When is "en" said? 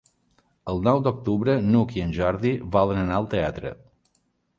2.05-2.15